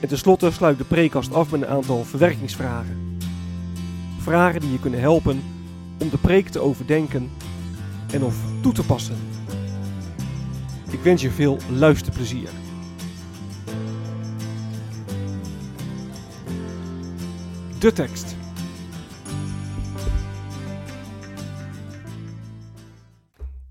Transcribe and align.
En 0.00 0.08
tenslotte 0.08 0.50
sluit 0.50 0.78
de 0.78 0.84
preekkast 0.84 1.32
af 1.32 1.50
met 1.50 1.62
een 1.62 1.68
aantal 1.68 2.04
verwerkingsvragen. 2.04 3.18
Vragen 4.18 4.60
die 4.60 4.72
je 4.72 4.80
kunnen 4.80 5.00
helpen 5.00 5.42
om 6.00 6.10
de 6.10 6.18
preek 6.18 6.48
te 6.48 6.60
overdenken 6.60 7.30
en 8.12 8.22
of 8.22 8.36
toe 8.62 8.72
te 8.72 8.86
passen. 8.86 9.16
Ik 10.90 11.00
wens 11.00 11.22
je 11.22 11.30
veel 11.30 11.58
luisterplezier. 11.70 12.48
De 17.78 17.92
tekst. 17.92 18.36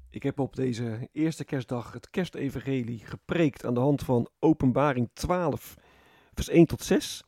Ik 0.10 0.23
heb 0.23 0.39
op 0.39 0.56
deze 0.56 1.10
eerste 1.12 1.44
kerstdag 1.44 1.94
het 1.94 2.10
kerstevangelie 2.10 3.00
gepreekt 3.00 3.66
aan 3.66 3.73
de 3.73 3.80
hand 3.80 4.04
van 4.04 4.28
Openbaring 4.39 5.10
12, 5.14 5.76
vers 6.36 6.50
1 6.50 6.66
tot 6.66 6.83
6. 6.83 7.23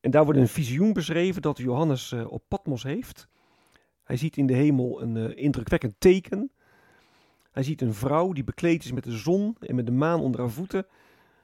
En 0.00 0.10
daar 0.10 0.24
wordt 0.24 0.38
een 0.38 0.48
visioen 0.48 0.92
beschreven 0.92 1.42
dat 1.42 1.58
Johannes 1.58 2.12
uh, 2.12 2.30
op 2.32 2.42
Patmos 2.48 2.82
heeft. 2.82 3.28
Hij 4.04 4.16
ziet 4.16 4.36
in 4.36 4.46
de 4.46 4.54
hemel 4.54 5.02
een 5.02 5.16
uh, 5.16 5.36
indrukwekkend 5.36 5.94
teken. 5.98 6.50
Hij 7.50 7.62
ziet 7.62 7.80
een 7.80 7.94
vrouw 7.94 8.32
die 8.32 8.44
bekleed 8.44 8.84
is 8.84 8.92
met 8.92 9.04
de 9.04 9.16
zon 9.16 9.56
en 9.60 9.74
met 9.74 9.86
de 9.86 9.92
maan 9.92 10.20
onder 10.20 10.40
haar 10.40 10.50
voeten. 10.50 10.86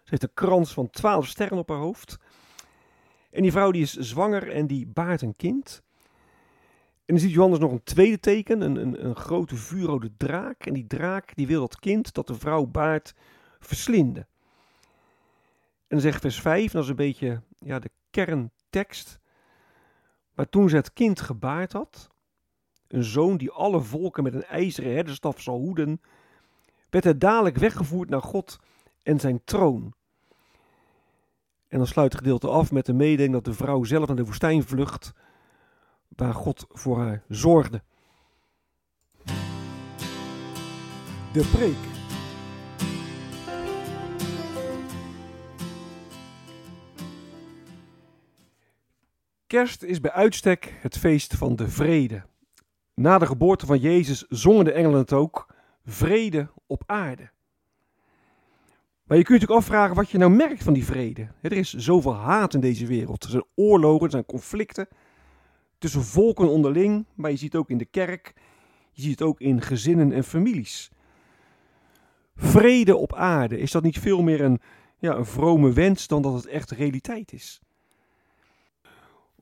Ze 0.03 0.11
heeft 0.11 0.23
een 0.23 0.35
krans 0.35 0.73
van 0.73 0.91
twaalf 0.91 1.27
sterren 1.27 1.59
op 1.59 1.69
haar 1.69 1.79
hoofd. 1.79 2.19
En 3.31 3.43
die 3.43 3.53
vrouw 3.53 3.71
die 3.71 3.83
is 3.83 3.93
zwanger 3.93 4.51
en 4.51 4.67
die 4.67 4.87
baart 4.87 5.23
een 5.23 5.37
kind. 5.37 5.83
En 7.05 7.15
dan 7.15 7.19
ziet 7.19 7.33
Johannes 7.33 7.59
nog 7.59 7.73
een 7.73 7.83
tweede 7.83 8.21
teken, 8.21 8.61
een, 8.61 8.77
een, 8.77 9.05
een 9.05 9.17
grote 9.17 9.57
vuurrode 9.57 10.11
draak. 10.17 10.67
En 10.67 10.73
die 10.73 10.87
draak 10.87 11.35
die 11.35 11.47
wil 11.47 11.61
dat 11.61 11.79
kind 11.79 12.15
dat 12.15 12.27
de 12.27 12.35
vrouw 12.35 12.67
baart 12.67 13.15
verslinden. 13.59 14.29
En 15.95 16.01
zegt 16.01 16.21
vers 16.21 16.41
5, 16.41 16.73
dat 16.73 16.83
is 16.83 16.89
een 16.89 16.97
beetje 16.97 17.43
ja, 17.59 17.79
de 17.79 17.91
kerntekst. 18.11 19.19
Maar 20.35 20.49
toen 20.49 20.69
ze 20.69 20.77
het 20.77 20.93
kind 20.93 21.21
gebaard 21.21 21.73
had, 21.73 22.09
een 22.89 23.05
zoon 23.05 23.37
die 23.37 23.51
alle 23.51 23.81
volken 23.81 24.23
met 24.23 24.35
een 24.35 24.45
ijzeren 24.45 24.93
herderstaf 24.93 25.41
zal 25.41 25.59
hoeden, 25.59 26.01
werd 26.91 27.05
hij 27.05 27.19
dadelijk 27.19 27.57
weggevoerd 27.57 28.09
naar 28.09 28.23
God 28.23 28.59
en 29.03 29.21
zijn 29.21 29.41
troon. 29.45 29.95
En 31.69 31.79
dan 31.79 31.87
sluit 31.87 32.13
het 32.13 32.21
gedeelte 32.23 32.49
af 32.49 32.73
met 32.73 32.87
de 32.87 32.93
mededeling 32.93 33.33
dat 33.33 33.45
de 33.45 33.55
vrouw 33.55 33.85
zelf 33.85 34.07
naar 34.07 34.17
de 34.17 34.25
woestijn 34.25 34.63
vlucht, 34.65 35.13
waar 36.09 36.35
God 36.35 36.67
voor 36.69 36.99
haar 36.99 37.23
zorgde. 37.29 37.83
De 41.33 41.51
preek. 41.53 41.94
Kerst 49.55 49.83
is 49.83 50.01
bij 50.01 50.11
uitstek 50.11 50.75
het 50.81 50.99
feest 50.99 51.35
van 51.35 51.57
de 51.57 51.69
vrede. 51.69 52.23
Na 52.95 53.19
de 53.19 53.27
geboorte 53.27 53.67
van 53.67 53.79
Jezus 53.79 54.25
zongen 54.29 54.65
de 54.65 54.73
engelen 54.73 54.99
het 54.99 55.13
ook: 55.13 55.55
vrede 55.85 56.49
op 56.67 56.83
aarde. 56.87 57.31
Maar 59.05 59.17
je 59.17 59.25
kunt 59.25 59.41
je 59.41 59.47
natuurlijk 59.47 59.61
afvragen 59.61 59.97
wat 59.97 60.11
je 60.11 60.19
nou 60.19 60.31
merkt 60.31 60.63
van 60.63 60.73
die 60.73 60.85
vrede. 60.85 61.29
Er 61.41 61.53
is 61.53 61.73
zoveel 61.73 62.15
haat 62.15 62.55
in 62.55 62.61
deze 62.61 62.87
wereld. 62.87 63.25
Er 63.25 63.31
zijn 63.31 63.45
oorlogen, 63.55 64.05
er 64.05 64.11
zijn 64.11 64.25
conflicten 64.25 64.89
tussen 65.79 66.03
volken 66.03 66.49
onderling, 66.49 67.05
maar 67.15 67.31
je 67.31 67.37
ziet 67.37 67.53
het 67.53 67.61
ook 67.61 67.71
in 67.71 67.79
de 67.79 67.85
kerk, 67.85 68.33
je 68.93 69.03
ziet 69.03 69.19
het 69.19 69.29
ook 69.29 69.41
in 69.41 69.61
gezinnen 69.61 70.13
en 70.13 70.25
families. 70.25 70.91
Vrede 72.37 72.97
op 72.97 73.15
aarde, 73.15 73.59
is 73.59 73.71
dat 73.71 73.83
niet 73.83 73.99
veel 73.99 74.23
meer 74.23 74.41
een, 74.41 74.61
ja, 74.99 75.15
een 75.15 75.27
vrome 75.27 75.73
wens 75.73 76.07
dan 76.07 76.23
dat 76.23 76.35
het 76.35 76.47
echt 76.47 76.71
realiteit 76.71 77.33
is? 77.33 77.63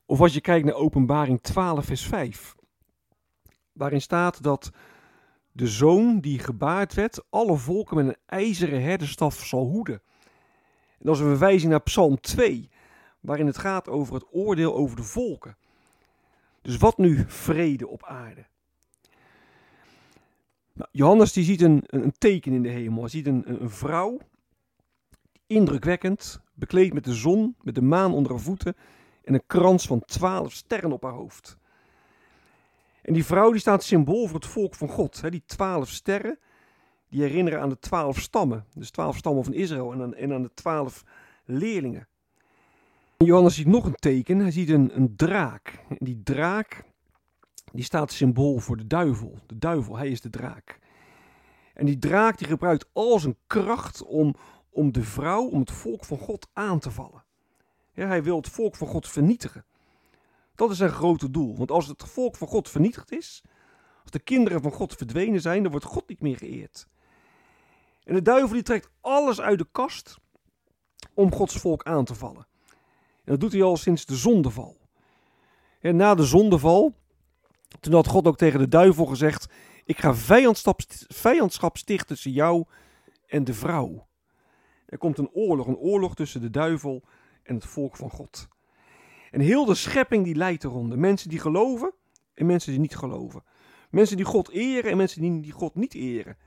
Of 0.05 0.21
als 0.21 0.33
je 0.33 0.41
kijkt 0.41 0.65
naar 0.65 0.75
Openbaring 0.75 1.41
12, 1.41 1.85
vers 1.85 2.05
5, 2.05 2.55
waarin 3.71 4.01
staat 4.01 4.43
dat 4.43 4.71
de 5.51 5.67
zoon 5.67 6.19
die 6.19 6.39
gebaard 6.39 6.93
werd, 6.93 7.23
alle 7.29 7.57
volken 7.57 7.95
met 7.95 8.07
een 8.07 8.17
ijzeren 8.25 8.81
herderstaf 8.81 9.45
zal 9.45 9.65
hoeden. 9.65 10.01
En 10.99 11.05
dat 11.05 11.15
is 11.15 11.21
een 11.21 11.27
verwijzing 11.27 11.71
naar 11.71 11.81
Psalm 11.81 12.19
2, 12.19 12.69
waarin 13.19 13.45
het 13.45 13.57
gaat 13.57 13.89
over 13.89 14.13
het 14.13 14.25
oordeel 14.31 14.75
over 14.75 14.95
de 14.95 15.03
volken. 15.03 15.57
Dus 16.61 16.77
wat 16.77 16.97
nu 16.97 17.23
vrede 17.27 17.87
op 17.87 18.03
aarde? 18.03 18.45
Nou, 20.73 20.89
Johannes 20.91 21.33
die 21.33 21.43
ziet 21.43 21.61
een, 21.61 21.83
een, 21.85 22.13
teken 22.17 22.53
in 22.53 22.63
de 22.63 22.69
hemel. 22.69 22.99
Hij 22.99 23.09
ziet 23.09 23.27
een, 23.27 23.61
een 23.61 23.69
vrouw, 23.69 24.17
indrukwekkend, 25.47 26.41
bekleed 26.53 26.93
met 26.93 27.03
de 27.03 27.13
zon, 27.13 27.55
met 27.61 27.75
de 27.75 27.81
maan 27.81 28.13
onder 28.13 28.31
haar 28.31 28.41
voeten 28.41 28.75
en 29.23 29.33
een 29.33 29.43
krans 29.47 29.85
van 29.85 30.05
twaalf 30.05 30.51
sterren 30.51 30.91
op 30.91 31.03
haar 31.03 31.11
hoofd. 31.11 31.57
En 33.01 33.13
die 33.13 33.25
vrouw 33.25 33.51
die 33.51 33.59
staat 33.59 33.83
symbool 33.83 34.27
voor 34.27 34.39
het 34.39 34.49
volk 34.49 34.75
van 34.75 34.87
God. 34.87 35.21
Hè? 35.21 35.29
Die 35.29 35.43
twaalf 35.45 35.89
sterren, 35.89 36.39
die 37.09 37.21
herinneren 37.21 37.61
aan 37.61 37.69
de 37.69 37.79
twaalf 37.79 38.19
stammen. 38.19 38.65
Dus 38.73 38.91
twaalf 38.91 39.17
stammen 39.17 39.43
van 39.43 39.53
Israël 39.53 39.93
en 39.93 40.01
aan, 40.01 40.13
en 40.13 40.33
aan 40.33 40.41
de 40.41 40.53
twaalf 40.53 41.03
leerlingen. 41.45 42.07
En 43.17 43.25
Johannes 43.25 43.55
ziet 43.55 43.67
nog 43.67 43.85
een 43.85 43.95
teken. 43.95 44.39
Hij 44.39 44.51
ziet 44.51 44.69
een, 44.69 44.95
een 44.95 45.15
draak. 45.15 45.79
En 45.89 45.97
die 45.99 46.21
draak, 46.23 46.83
die 47.71 47.83
staat 47.83 48.11
symbool 48.11 48.57
voor 48.57 48.77
de 48.77 48.87
duivel. 48.87 49.37
De 49.45 49.57
duivel, 49.57 49.97
hij 49.97 50.09
is 50.09 50.21
de 50.21 50.29
draak. 50.29 50.79
En 51.73 51.85
die 51.85 51.97
draak 51.97 52.37
die 52.37 52.47
gebruikt 52.47 52.89
al 52.93 53.19
zijn 53.19 53.37
kracht 53.47 54.03
om, 54.03 54.35
om 54.69 54.91
de 54.91 55.03
vrouw, 55.03 55.45
om 55.45 55.59
het 55.59 55.71
volk 55.71 56.05
van 56.05 56.17
God 56.17 56.47
aan 56.53 56.79
te 56.79 56.91
vallen. 56.91 57.22
Ja, 57.93 58.07
hij 58.07 58.23
wil 58.23 58.37
het 58.37 58.49
volk 58.49 58.75
van 58.75 58.87
God 58.87 59.07
vernietigen. 59.07 59.65
Dat 60.55 60.71
is 60.71 60.77
zijn 60.77 60.89
grote 60.89 61.31
doel. 61.31 61.57
Want 61.57 61.71
als 61.71 61.87
het 61.87 62.03
volk 62.03 62.35
van 62.35 62.47
God 62.47 62.69
vernietigd 62.69 63.11
is, 63.11 63.43
als 64.01 64.11
de 64.11 64.19
kinderen 64.19 64.61
van 64.61 64.71
God 64.71 64.95
verdwenen 64.95 65.41
zijn, 65.41 65.61
dan 65.61 65.71
wordt 65.71 65.85
God 65.85 66.07
niet 66.07 66.21
meer 66.21 66.37
geëerd. 66.37 66.87
En 68.03 68.13
de 68.13 68.21
duivel 68.21 68.53
die 68.53 68.63
trekt 68.63 68.89
alles 69.01 69.41
uit 69.41 69.57
de 69.57 69.67
kast 69.71 70.17
om 71.13 71.33
Gods 71.33 71.55
volk 71.55 71.83
aan 71.83 72.05
te 72.05 72.15
vallen. 72.15 72.47
En 73.23 73.31
dat 73.31 73.39
doet 73.39 73.51
hij 73.51 73.63
al 73.63 73.77
sinds 73.77 74.05
de 74.05 74.15
zondeval. 74.15 74.77
En 75.79 75.95
na 75.95 76.15
de 76.15 76.25
zondeval, 76.25 76.95
toen 77.79 77.93
had 77.93 78.07
God 78.07 78.27
ook 78.27 78.37
tegen 78.37 78.59
de 78.59 78.67
duivel 78.67 79.05
gezegd: 79.05 79.53
Ik 79.85 79.97
ga 79.97 80.15
vijandschap, 81.07 81.77
stichten 81.77 82.07
tussen 82.07 82.31
jou 82.31 82.65
en 83.25 83.43
de 83.43 83.53
vrouw. 83.53 84.07
Er 84.85 84.97
komt 84.97 85.17
een 85.17 85.29
oorlog, 85.33 85.67
een 85.67 85.77
oorlog 85.77 86.15
tussen 86.15 86.41
de 86.41 86.49
duivel 86.49 87.03
het 87.43 87.65
volk 87.65 87.95
van 87.95 88.09
God. 88.09 88.47
En 89.31 89.39
heel 89.39 89.65
de 89.65 89.75
schepping 89.75 90.23
die 90.23 90.35
leidt 90.35 90.63
eronder. 90.63 90.99
Mensen 90.99 91.29
die 91.29 91.39
geloven 91.39 91.93
en 92.33 92.45
mensen 92.45 92.71
die 92.71 92.79
niet 92.79 92.95
geloven. 92.95 93.43
Mensen 93.89 94.17
die 94.17 94.25
God 94.25 94.49
eren 94.49 94.91
en 94.91 94.97
mensen 94.97 95.41
die, 95.41 95.51
God 95.51 95.75
niet 95.75 95.93
eren. 95.93 96.37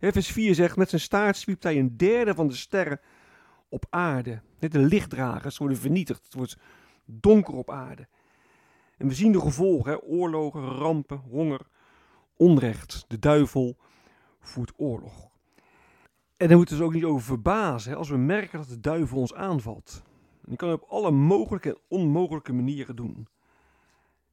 Vers 0.00 0.32
4 0.32 0.54
zegt, 0.54 0.76
met 0.76 0.88
zijn 0.88 1.00
staart 1.00 1.36
zwiept 1.36 1.62
hij 1.62 1.78
een 1.78 1.96
derde 1.96 2.34
van 2.34 2.48
de 2.48 2.54
sterren 2.54 3.00
op 3.68 3.86
aarde. 3.90 4.42
Net 4.58 4.72
de 4.72 4.78
lichtdragers 4.78 5.58
worden 5.58 5.76
vernietigd. 5.76 6.24
Het 6.24 6.34
wordt 6.34 6.58
donker 7.04 7.54
op 7.54 7.70
aarde. 7.70 8.08
En 8.96 9.08
we 9.08 9.14
zien 9.14 9.32
de 9.32 9.40
gevolgen, 9.40 9.90
hè? 9.90 10.02
oorlogen, 10.02 10.64
rampen, 10.64 11.16
honger, 11.16 11.60
onrecht. 12.36 13.04
De 13.08 13.18
duivel 13.18 13.76
voert 14.40 14.72
oorlog. 14.76 15.28
En 16.36 16.48
daar 16.48 16.56
moeten 16.56 16.76
we 16.76 16.82
ons 16.82 16.90
ook 16.90 17.00
niet 17.00 17.10
over 17.10 17.22
verbazen 17.22 17.90
hè? 17.90 17.96
als 17.96 18.08
we 18.08 18.16
merken 18.16 18.58
dat 18.58 18.68
de 18.68 18.80
duivel 18.80 19.18
ons 19.18 19.34
aanvalt. 19.34 20.02
En 20.42 20.48
die 20.48 20.56
kan 20.56 20.68
het 20.68 20.82
op 20.82 20.88
alle 20.88 21.10
mogelijke 21.10 21.68
en 21.68 21.80
onmogelijke 21.88 22.52
manieren 22.52 22.96
doen. 22.96 23.28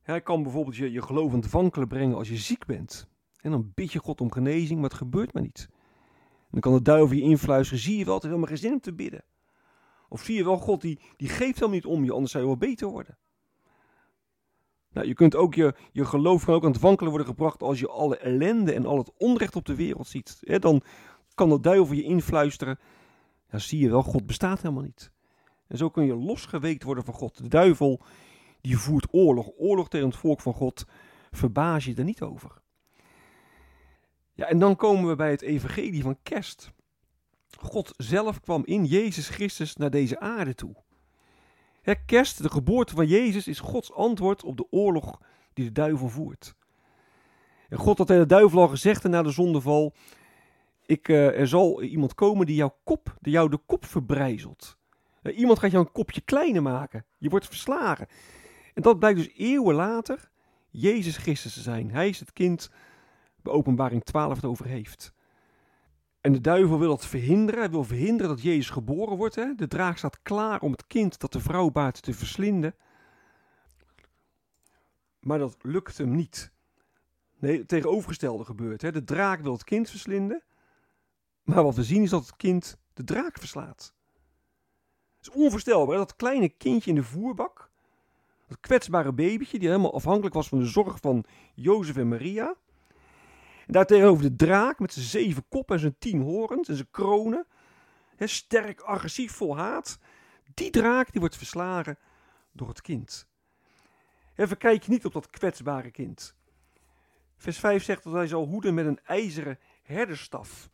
Hij 0.01 0.21
kan 0.21 0.43
bijvoorbeeld 0.43 0.75
je, 0.75 0.91
je 0.91 1.01
geloof 1.01 1.33
aan 1.33 1.39
het 1.39 1.51
wankelen 1.51 1.87
brengen 1.87 2.17
als 2.17 2.29
je 2.29 2.37
ziek 2.37 2.65
bent. 2.65 3.07
En 3.41 3.51
dan 3.51 3.71
bid 3.75 3.91
je 3.91 3.99
God 3.99 4.21
om 4.21 4.31
genezing, 4.31 4.79
maar 4.79 4.89
het 4.89 4.97
gebeurt 4.97 5.33
maar 5.33 5.43
niet. 5.43 5.69
Dan 6.51 6.59
kan 6.61 6.73
de 6.73 6.81
duivel 6.81 7.15
je 7.15 7.21
influisteren, 7.21 7.83
zie 7.83 7.97
je 7.97 8.05
wel, 8.05 8.13
het 8.13 8.23
heeft 8.23 8.35
helemaal 8.35 8.55
geen 8.55 8.67
zin 8.67 8.73
om 8.73 8.79
te 8.79 8.93
bidden. 8.93 9.23
Of 10.09 10.23
zie 10.23 10.35
je 10.35 10.43
wel, 10.43 10.57
God 10.57 10.81
die, 10.81 10.99
die 11.17 11.29
geeft 11.29 11.55
helemaal 11.55 11.75
niet 11.75 11.85
om 11.85 12.03
je, 12.03 12.11
anders 12.11 12.31
zou 12.31 12.43
je 12.43 12.49
wel 12.49 12.69
beter 12.69 12.87
worden. 12.87 13.17
Nou, 14.91 15.07
je 15.07 15.13
kunt 15.13 15.35
ook 15.35 15.53
je, 15.53 15.75
je 15.91 16.05
geloof 16.05 16.49
ook 16.49 16.63
aan 16.63 16.71
het 16.71 16.81
wankelen 16.81 17.09
worden 17.09 17.27
gebracht 17.27 17.61
als 17.61 17.79
je 17.79 17.87
alle 17.87 18.17
ellende 18.17 18.73
en 18.73 18.85
al 18.85 18.97
het 18.97 19.11
onrecht 19.17 19.55
op 19.55 19.65
de 19.65 19.75
wereld 19.75 20.07
ziet. 20.07 20.59
dan 20.61 20.81
kan 21.35 21.49
de 21.49 21.59
duivel 21.59 21.95
je 21.95 22.03
influisteren, 22.03 22.79
ja, 23.51 23.57
zie 23.57 23.79
je 23.79 23.89
wel, 23.89 24.03
God 24.03 24.25
bestaat 24.25 24.61
helemaal 24.61 24.83
niet. 24.83 25.11
En 25.67 25.77
zo 25.77 25.89
kun 25.89 26.05
je 26.05 26.15
losgeweekt 26.15 26.83
worden 26.83 27.03
van 27.03 27.13
God. 27.13 27.37
De 27.37 27.47
duivel 27.47 28.01
die 28.61 28.77
voert 28.77 29.07
oorlog, 29.11 29.49
oorlog 29.57 29.89
tegen 29.89 30.07
het 30.07 30.17
volk 30.17 30.41
van 30.41 30.53
God. 30.53 30.85
Verbaas 31.31 31.85
je 31.85 31.95
er 31.95 32.03
niet 32.03 32.21
over. 32.21 32.61
Ja, 34.33 34.45
en 34.45 34.59
dan 34.59 34.75
komen 34.75 35.07
we 35.09 35.15
bij 35.15 35.31
het 35.31 35.41
evangelie 35.41 36.01
van 36.01 36.17
kerst. 36.23 36.71
God 37.59 37.93
zelf 37.97 38.39
kwam 38.39 38.65
in 38.65 38.85
Jezus 38.85 39.29
Christus 39.29 39.75
naar 39.75 39.89
deze 39.89 40.19
aarde 40.19 40.53
toe. 40.53 40.75
Kerst, 42.05 42.41
de 42.43 42.49
geboorte 42.49 42.95
van 42.95 43.07
Jezus, 43.07 43.47
is 43.47 43.59
Gods 43.59 43.93
antwoord 43.93 44.43
op 44.43 44.57
de 44.57 44.67
oorlog 44.69 45.21
die 45.53 45.65
de 45.65 45.71
duivel 45.71 46.09
voert. 46.09 46.55
En 47.69 47.77
God 47.77 47.97
had 47.97 48.07
tegen 48.07 48.27
de 48.27 48.33
duivel 48.35 48.61
al 48.61 48.67
gezegd 48.67 49.03
na 49.03 49.23
de 49.23 49.31
zondeval: 49.31 49.93
ik, 50.85 51.07
uh, 51.07 51.39
er 51.39 51.47
zal 51.47 51.81
iemand 51.81 52.13
komen 52.13 52.45
die 52.45 52.55
jouw 52.55 52.77
kop, 52.83 53.17
die 53.19 53.33
jou 53.33 53.49
de 53.49 53.59
kop 53.65 53.85
verbrijzelt. 53.85 54.76
Uh, 55.27 55.37
iemand 55.37 55.59
gaat 55.59 55.71
jou 55.71 55.85
een 55.85 55.91
kopje 55.91 56.21
kleiner 56.21 56.61
maken. 56.61 57.05
Je 57.17 57.29
wordt 57.29 57.47
verslagen. 57.47 58.07
En 58.73 58.81
dat 58.81 58.99
blijkt 58.99 59.17
dus 59.17 59.33
eeuwen 59.35 59.75
later 59.75 60.29
Jezus 60.69 61.17
Christus 61.17 61.53
te 61.53 61.61
zijn. 61.61 61.91
Hij 61.91 62.09
is 62.09 62.19
het 62.19 62.33
kind 62.33 62.69
waar 63.41 63.53
openbaring 63.53 64.03
12 64.03 64.35
het 64.35 64.45
over 64.45 64.65
heeft. 64.65 65.13
En 66.21 66.31
de 66.31 66.41
duivel 66.41 66.79
wil 66.79 66.89
dat 66.89 67.05
verhinderen. 67.05 67.59
Hij 67.59 67.69
wil 67.69 67.83
verhinderen 67.83 68.35
dat 68.35 68.41
Jezus 68.41 68.69
geboren 68.69 69.17
wordt. 69.17 69.35
Hè? 69.35 69.55
De 69.55 69.67
draak 69.67 69.97
staat 69.97 70.21
klaar 70.21 70.61
om 70.61 70.71
het 70.71 70.87
kind 70.87 71.19
dat 71.19 71.31
de 71.31 71.39
vrouw 71.39 71.69
baart 71.69 72.01
te 72.01 72.13
verslinden. 72.13 72.75
Maar 75.19 75.39
dat 75.39 75.57
lukt 75.61 75.97
hem 75.97 76.15
niet. 76.15 76.51
Nee, 77.39 77.57
het 77.57 77.67
tegenovergestelde 77.67 78.45
gebeurt. 78.45 78.81
Hè? 78.81 78.91
De 78.91 79.03
draak 79.03 79.39
wil 79.39 79.53
het 79.53 79.63
kind 79.63 79.89
verslinden. 79.89 80.43
Maar 81.43 81.63
wat 81.63 81.75
we 81.75 81.83
zien 81.83 82.03
is 82.03 82.09
dat 82.09 82.25
het 82.25 82.35
kind 82.35 82.77
de 82.93 83.03
draak 83.03 83.39
verslaat. 83.39 83.93
Onvoorstelbaar. 85.29 85.97
Dat 85.97 86.15
kleine 86.15 86.49
kindje 86.49 86.89
in 86.89 86.95
de 86.95 87.03
voerbak. 87.03 87.69
Dat 88.47 88.59
kwetsbare 88.59 89.11
babytje 89.11 89.59
die 89.59 89.67
helemaal 89.67 89.93
afhankelijk 89.93 90.35
was 90.35 90.47
van 90.47 90.59
de 90.59 90.65
zorg 90.65 90.99
van 90.99 91.25
Jozef 91.53 91.97
en 91.97 92.07
Maria. 92.07 92.55
En 93.65 93.73
daartegenover 93.73 94.23
de 94.23 94.35
draak 94.35 94.79
met 94.79 94.93
zijn 94.93 95.05
zeven 95.05 95.43
koppen 95.49 95.75
en 95.75 95.81
zijn 95.81 95.95
tien 95.99 96.21
horens 96.21 96.67
en 96.67 96.75
zijn 96.75 96.91
kronen. 96.91 97.45
Sterk, 98.19 98.81
agressief, 98.81 99.31
vol 99.31 99.57
haat. 99.57 99.99
Die 100.53 100.69
draak 100.69 101.11
die 101.11 101.19
wordt 101.19 101.37
verslagen 101.37 101.97
door 102.51 102.67
het 102.67 102.81
kind. 102.81 103.27
Even 104.35 104.57
kijk 104.57 104.83
je 104.83 104.91
niet 104.91 105.05
op 105.05 105.13
dat 105.13 105.29
kwetsbare 105.29 105.91
kind. 105.91 106.35
Vers 107.37 107.59
5 107.59 107.83
zegt 107.83 108.03
dat 108.03 108.13
hij 108.13 108.27
zal 108.27 108.45
hoeden 108.45 108.73
met 108.73 108.85
een 108.85 108.99
ijzeren 109.03 109.59
herderstaf. 109.83 110.69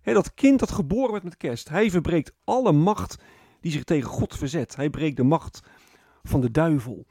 He, 0.00 0.12
dat 0.12 0.34
kind 0.34 0.58
dat 0.58 0.70
geboren 0.70 1.12
werd 1.12 1.24
met 1.24 1.36
kerst, 1.36 1.68
hij 1.68 1.90
verbreekt 1.90 2.32
alle 2.44 2.72
macht 2.72 3.22
die 3.60 3.72
zich 3.72 3.84
tegen 3.84 4.10
God 4.10 4.36
verzet. 4.36 4.76
Hij 4.76 4.90
breekt 4.90 5.16
de 5.16 5.22
macht 5.22 5.60
van 6.22 6.40
de 6.40 6.50
duivel. 6.50 7.06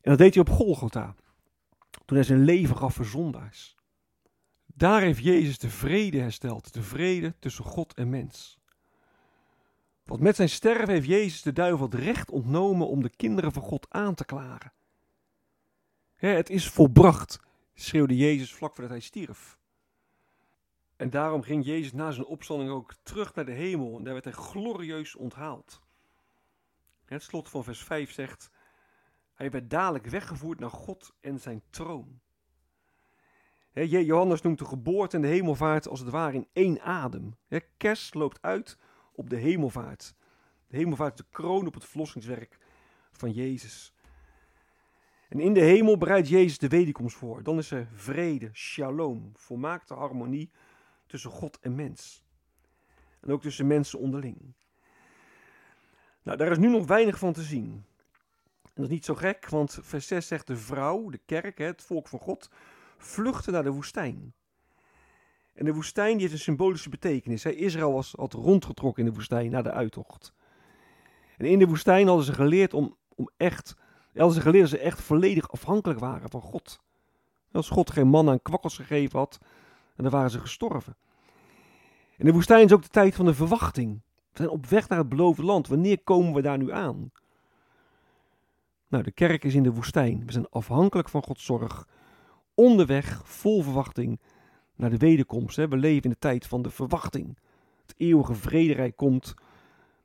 En 0.00 0.10
dat 0.10 0.18
deed 0.18 0.34
hij 0.34 0.42
op 0.42 0.50
Golgotha 0.50 1.14
toen 2.04 2.16
hij 2.16 2.26
zijn 2.26 2.44
leven 2.44 2.76
gaf 2.76 2.94
voor 2.94 3.04
zondaars. 3.04 3.76
Daar 4.66 5.02
heeft 5.02 5.22
Jezus 5.22 5.58
de 5.58 5.70
vrede 5.70 6.18
hersteld, 6.18 6.72
de 6.72 6.82
vrede 6.82 7.34
tussen 7.38 7.64
God 7.64 7.94
en 7.94 8.08
mens. 8.08 8.58
Want 10.04 10.20
met 10.20 10.36
zijn 10.36 10.48
sterven 10.48 10.88
heeft 10.88 11.06
Jezus 11.06 11.42
de 11.42 11.52
duivel 11.52 11.84
het 11.84 11.94
recht 11.94 12.30
ontnomen 12.30 12.88
om 12.88 13.02
de 13.02 13.10
kinderen 13.16 13.52
van 13.52 13.62
God 13.62 13.86
aan 13.90 14.14
te 14.14 14.24
klagen. 14.24 14.72
het 16.16 16.50
is 16.50 16.68
volbracht, 16.68 17.40
schreeuwde 17.74 18.16
Jezus 18.16 18.54
vlak 18.54 18.74
voordat 18.74 18.92
hij 18.92 19.00
stierf. 19.00 19.58
En 20.96 21.10
daarom 21.10 21.42
ging 21.42 21.64
Jezus 21.64 21.92
na 21.92 22.10
zijn 22.10 22.26
opstanding 22.26 22.70
ook 22.70 22.94
terug 23.02 23.34
naar 23.34 23.44
de 23.44 23.52
hemel 23.52 23.96
en 23.96 24.04
daar 24.04 24.12
werd 24.12 24.24
hij 24.24 24.32
glorieus 24.32 25.14
onthaald. 25.14 25.80
Het 27.04 27.22
slot 27.22 27.48
van 27.48 27.64
vers 27.64 27.82
5 27.82 28.12
zegt: 28.12 28.50
hij 29.36 29.50
werd 29.50 29.70
dadelijk 29.70 30.06
weggevoerd 30.06 30.58
naar 30.58 30.70
God 30.70 31.14
en 31.20 31.40
zijn 31.40 31.62
troon. 31.70 32.20
Johannes 33.72 34.42
noemt 34.42 34.58
de 34.58 34.64
geboorte 34.64 35.16
en 35.16 35.22
de 35.22 35.28
hemelvaart 35.28 35.88
als 35.88 36.00
het 36.00 36.08
ware 36.08 36.34
in 36.34 36.48
één 36.52 36.80
adem. 36.80 37.36
Kerst 37.76 38.14
loopt 38.14 38.42
uit 38.42 38.78
op 39.12 39.30
de 39.30 39.36
hemelvaart. 39.36 40.14
De 40.68 40.76
hemelvaart 40.76 41.18
is 41.18 41.24
de 41.24 41.30
kroon 41.30 41.66
op 41.66 41.74
het 41.74 41.84
verlossingswerk 41.84 42.58
van 43.12 43.30
Jezus. 43.30 43.94
En 45.28 45.40
in 45.40 45.52
de 45.52 45.60
hemel 45.60 45.98
bereidt 45.98 46.28
Jezus 46.28 46.58
de 46.58 46.68
wederkomst 46.68 47.16
voor. 47.16 47.42
Dan 47.42 47.58
is 47.58 47.70
er 47.70 47.88
vrede, 47.92 48.50
shalom, 48.52 49.30
volmaakte 49.34 49.94
harmonie 49.94 50.50
tussen 51.20 51.40
God 51.40 51.58
en 51.60 51.74
mens. 51.74 52.24
En 53.20 53.32
ook 53.32 53.42
tussen 53.42 53.66
mensen 53.66 53.98
onderling. 53.98 54.54
Nou, 56.22 56.36
daar 56.36 56.50
is 56.50 56.58
nu 56.58 56.68
nog 56.68 56.86
weinig 56.86 57.18
van 57.18 57.32
te 57.32 57.42
zien 57.42 57.84
dat 58.76 58.84
is 58.84 58.90
niet 58.90 59.04
zo 59.04 59.14
gek, 59.14 59.48
want 59.48 59.78
vers 59.82 60.06
6 60.06 60.26
zegt 60.26 60.46
de 60.46 60.56
vrouw, 60.56 61.10
de 61.10 61.20
kerk, 61.26 61.58
het 61.58 61.82
volk 61.82 62.08
van 62.08 62.18
God, 62.18 62.50
vluchtte 62.98 63.50
naar 63.50 63.62
de 63.62 63.70
woestijn. 63.70 64.34
En 65.54 65.64
de 65.64 65.74
woestijn 65.74 66.12
die 66.12 66.20
heeft 66.20 66.32
een 66.32 66.38
symbolische 66.38 66.88
betekenis. 66.88 67.44
Israël 67.44 67.92
was, 67.92 68.12
had 68.16 68.32
rondgetrokken 68.32 69.04
in 69.04 69.08
de 69.08 69.14
woestijn 69.14 69.50
naar 69.50 69.62
de 69.62 69.70
uittocht. 69.70 70.32
En 71.36 71.46
in 71.46 71.58
de 71.58 71.66
woestijn 71.66 72.06
hadden 72.06 72.24
ze 72.24 72.32
geleerd 72.32 72.74
om, 72.74 72.96
om 73.14 73.30
echt, 73.36 73.76
hadden 74.14 74.34
ze 74.34 74.40
geleerd 74.40 74.70
dat 74.70 74.78
ze 74.78 74.84
echt 74.84 75.00
volledig 75.00 75.50
afhankelijk 75.50 76.00
waren 76.00 76.30
van 76.30 76.42
God. 76.42 76.80
Als 77.52 77.68
God 77.68 77.90
geen 77.90 78.08
man 78.08 78.28
aan 78.28 78.42
kwakkels 78.42 78.76
gegeven 78.76 79.18
had, 79.18 79.38
en 79.96 80.02
dan 80.02 80.12
waren 80.12 80.30
ze 80.30 80.40
gestorven. 80.40 80.96
En 82.16 82.26
de 82.26 82.32
woestijn 82.32 82.64
is 82.64 82.72
ook 82.72 82.82
de 82.82 82.88
tijd 82.88 83.14
van 83.14 83.24
de 83.24 83.34
verwachting. 83.34 84.00
We 84.14 84.42
zijn 84.42 84.48
op 84.48 84.66
weg 84.66 84.88
naar 84.88 84.98
het 84.98 85.08
beloofde 85.08 85.44
land. 85.44 85.68
Wanneer 85.68 86.00
komen 86.02 86.34
we 86.34 86.42
daar 86.42 86.58
nu 86.58 86.72
aan? 86.72 87.10
Nou, 88.88 89.02
de 89.02 89.12
kerk 89.12 89.44
is 89.44 89.54
in 89.54 89.62
de 89.62 89.72
woestijn. 89.72 90.26
We 90.26 90.32
zijn 90.32 90.48
afhankelijk 90.48 91.08
van 91.08 91.22
Gods 91.22 91.44
zorg. 91.44 91.88
Onderweg, 92.54 93.20
vol 93.24 93.62
verwachting, 93.62 94.20
naar 94.74 94.90
de 94.90 94.96
wederkomst. 94.96 95.56
We 95.56 95.76
leven 95.76 96.02
in 96.02 96.10
de 96.10 96.18
tijd 96.18 96.46
van 96.46 96.62
de 96.62 96.70
verwachting. 96.70 97.38
Het 97.82 97.94
eeuwige 97.96 98.34
vrederijk 98.34 98.96
komt. 98.96 99.34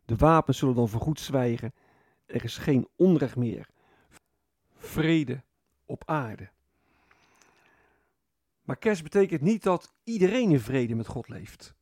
De 0.06 0.16
wapens 0.16 0.58
zullen 0.58 0.76
dan 0.76 0.90
voorgoed 0.90 1.20
zwijgen. 1.20 1.74
Er 2.26 2.44
is 2.44 2.58
geen 2.58 2.88
onrecht 2.96 3.36
meer. 3.36 3.70
Vrede 4.76 5.44
op 5.86 6.04
aarde. 6.06 6.50
Maar 8.72 8.80
kerst 8.80 9.04
betekent 9.04 9.42
niet 9.42 9.64
dat 9.64 9.94
iedereen 10.04 10.52
in 10.52 10.60
vrede 10.60 10.96
met 10.96 11.08
God 11.08 11.30
leeft. 11.30 11.76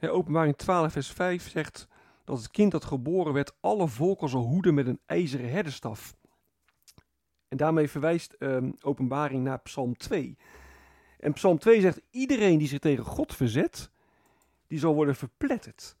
openbaring 0.00 0.56
12, 0.56 0.92
vers 0.92 1.10
5 1.10 1.50
zegt: 1.50 1.88
dat 2.24 2.38
het 2.38 2.50
kind 2.50 2.72
dat 2.72 2.84
geboren 2.84 3.32
werd 3.32 3.52
alle 3.60 3.88
volken 3.88 4.28
zal 4.28 4.42
hoeden 4.42 4.74
met 4.74 4.86
een 4.86 5.00
ijzeren 5.06 5.50
herderstaf. 5.50 6.16
En 7.48 7.56
daarmee 7.56 7.88
verwijst 7.88 8.36
um, 8.38 8.74
openbaring 8.80 9.44
naar 9.44 9.58
Psalm 9.58 9.96
2. 9.96 10.36
En 11.18 11.32
Psalm 11.32 11.58
2 11.58 11.80
zegt, 11.80 12.00
iedereen 12.10 12.58
die 12.58 12.68
zich 12.68 12.78
tegen 12.78 13.04
God 13.04 13.34
verzet, 13.34 13.90
die 14.66 14.78
zal 14.78 14.94
worden 14.94 15.16
verpletterd. 15.16 15.96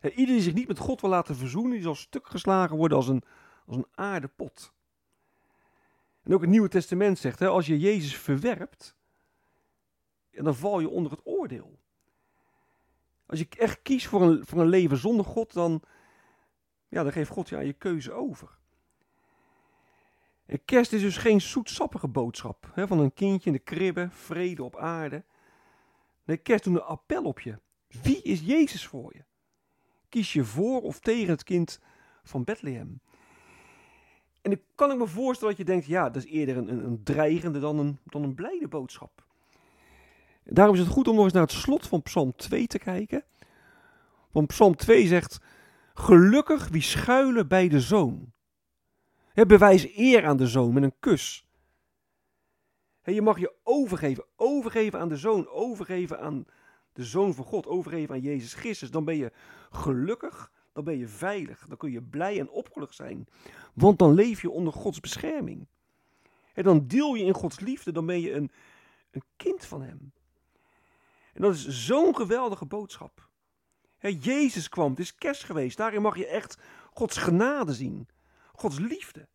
En 0.00 0.10
iedereen 0.10 0.34
die 0.34 0.42
zich 0.42 0.54
niet 0.54 0.68
met 0.68 0.78
God 0.78 1.00
wil 1.00 1.10
laten 1.10 1.36
verzoenen, 1.36 1.72
die 1.72 1.82
zal 1.82 1.94
stuk 1.94 2.26
geslagen 2.26 2.76
worden 2.76 2.96
als 2.96 3.08
een, 3.08 3.22
als 3.66 3.76
een 3.76 3.88
aardepot. 3.94 4.72
En 6.28 6.34
ook 6.34 6.40
het 6.40 6.50
Nieuwe 6.50 6.68
Testament 6.68 7.18
zegt, 7.18 7.38
hè, 7.38 7.48
als 7.48 7.66
je 7.66 7.78
Jezus 7.78 8.16
verwerpt, 8.16 8.96
dan 10.30 10.54
val 10.54 10.80
je 10.80 10.88
onder 10.88 11.12
het 11.12 11.20
oordeel. 11.24 11.78
Als 13.26 13.38
je 13.38 13.46
echt 13.48 13.82
kiest 13.82 14.06
voor 14.06 14.22
een, 14.22 14.46
voor 14.46 14.60
een 14.60 14.68
leven 14.68 14.96
zonder 14.96 15.24
God, 15.24 15.52
dan, 15.52 15.82
ja, 16.88 17.02
dan 17.02 17.12
geeft 17.12 17.30
God 17.30 17.48
je 17.48 17.56
aan 17.56 17.66
je 17.66 17.72
keuze 17.72 18.12
over. 18.12 18.58
En 20.46 20.64
kerst 20.64 20.92
is 20.92 21.00
dus 21.00 21.16
geen 21.16 21.40
zoetsappige 21.40 22.08
boodschap 22.08 22.70
hè, 22.74 22.86
van 22.86 22.98
een 22.98 23.14
kindje 23.14 23.50
in 23.50 23.56
de 23.56 23.62
kribbe, 23.62 24.08
vrede 24.10 24.64
op 24.64 24.76
aarde. 24.76 25.24
Nee, 26.24 26.36
kerst 26.36 26.64
doet 26.64 26.74
een 26.74 26.82
appel 26.82 27.24
op 27.24 27.40
je. 27.40 27.58
Wie 28.02 28.22
is 28.22 28.40
Jezus 28.40 28.86
voor 28.86 29.14
je? 29.14 29.24
Kies 30.08 30.32
je 30.32 30.44
voor 30.44 30.82
of 30.82 31.00
tegen 31.00 31.30
het 31.30 31.44
kind 31.44 31.80
van 32.22 32.44
Bethlehem? 32.44 33.00
En 34.48 34.54
dan 34.54 34.64
kan 34.74 34.90
ik 34.90 34.98
me 34.98 35.06
voorstellen 35.06 35.56
dat 35.56 35.66
je 35.66 35.72
denkt, 35.72 35.86
ja, 35.86 36.10
dat 36.10 36.24
is 36.24 36.30
eerder 36.30 36.56
een, 36.56 36.68
een, 36.68 36.84
een 36.84 37.02
dreigende 37.02 37.60
dan 37.60 37.78
een, 37.78 37.98
dan 38.04 38.22
een 38.22 38.34
blijde 38.34 38.68
boodschap. 38.68 39.24
Daarom 40.44 40.74
is 40.74 40.80
het 40.80 40.90
goed 40.90 41.08
om 41.08 41.14
nog 41.14 41.24
eens 41.24 41.32
naar 41.32 41.42
het 41.42 41.52
slot 41.52 41.86
van 41.86 42.02
Psalm 42.02 42.36
2 42.36 42.66
te 42.66 42.78
kijken. 42.78 43.24
Want 44.30 44.46
Psalm 44.46 44.76
2 44.76 45.06
zegt: 45.06 45.40
Gelukkig 45.94 46.68
wie 46.68 46.82
schuilen 46.82 47.48
bij 47.48 47.68
de 47.68 47.80
zoon. 47.80 48.32
He, 49.32 49.46
bewijs 49.46 49.96
eer 49.96 50.26
aan 50.26 50.36
de 50.36 50.46
zoon 50.46 50.72
met 50.72 50.82
een 50.82 50.96
kus. 51.00 51.46
je 53.02 53.22
mag 53.22 53.38
je 53.38 53.52
overgeven, 53.62 54.24
overgeven 54.36 55.00
aan 55.00 55.08
de 55.08 55.16
zoon, 55.16 55.48
overgeven 55.48 56.20
aan 56.20 56.44
de 56.92 57.04
zoon 57.04 57.34
van 57.34 57.44
God, 57.44 57.66
overgeven 57.66 58.14
aan 58.14 58.20
Jezus 58.20 58.54
Christus. 58.54 58.90
Dan 58.90 59.04
ben 59.04 59.16
je 59.16 59.32
gelukkig, 59.70 60.50
dan 60.78 60.86
ben 60.86 60.98
je 60.98 61.08
veilig, 61.08 61.66
dan 61.68 61.76
kun 61.76 61.90
je 61.90 62.02
blij 62.02 62.38
en 62.38 62.50
opgelucht 62.50 62.94
zijn. 62.94 63.28
Want 63.74 63.98
dan 63.98 64.14
leef 64.14 64.42
je 64.42 64.50
onder 64.50 64.72
Gods 64.72 65.00
bescherming. 65.00 65.66
En 66.54 66.62
dan 66.62 66.86
deel 66.86 67.14
je 67.14 67.24
in 67.24 67.34
Gods 67.34 67.60
liefde, 67.60 67.92
dan 67.92 68.06
ben 68.06 68.20
je 68.20 68.32
een, 68.32 68.50
een 69.10 69.22
kind 69.36 69.64
van 69.64 69.82
Hem. 69.82 70.12
En 71.32 71.42
dat 71.42 71.54
is 71.54 71.68
zo'n 71.68 72.16
geweldige 72.16 72.66
boodschap. 72.66 73.28
Jezus 73.98 74.68
kwam, 74.68 74.90
het 74.90 74.98
is 74.98 75.14
kerst 75.14 75.44
geweest. 75.44 75.76
Daarin 75.76 76.02
mag 76.02 76.16
je 76.16 76.26
echt 76.26 76.58
Gods 76.92 77.16
genade 77.16 77.74
zien. 77.74 78.08
Gods 78.52 78.78
liefde. 78.78 79.28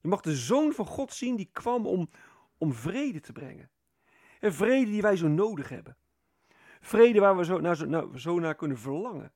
Je 0.00 0.08
mag 0.08 0.20
de 0.20 0.36
Zoon 0.36 0.72
van 0.72 0.86
God 0.86 1.12
zien 1.12 1.36
die 1.36 1.50
kwam 1.52 1.86
om, 1.86 2.10
om 2.58 2.72
vrede 2.72 3.20
te 3.20 3.32
brengen. 3.32 3.70
En 4.40 4.54
vrede 4.54 4.90
die 4.90 5.02
wij 5.02 5.16
zo 5.16 5.28
nodig 5.28 5.68
hebben. 5.68 5.96
Vrede 6.80 7.20
waar 7.20 7.36
we 7.36 7.44
zo 7.44 7.74
zo, 7.74 8.10
zo 8.16 8.38
naar 8.38 8.54
kunnen 8.54 8.78
verlangen. 8.78 9.32